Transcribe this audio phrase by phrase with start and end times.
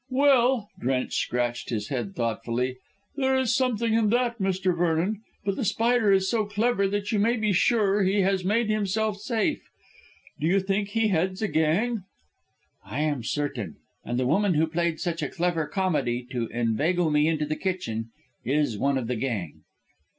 [0.09, 2.77] "Well" Drench scratched his head thoughtfully
[3.15, 4.75] "there is something in that, Mr.
[4.75, 5.21] Vernon.
[5.45, 9.17] But The Spider is so clever that you may be sure he has made himself
[9.17, 9.61] safe.
[10.39, 12.01] You think he heads a gang?"
[12.83, 17.27] "I am certain, and the woman who played such a clever comedy to inveigle me
[17.27, 18.09] into the kitchen
[18.43, 19.61] is one of the gang."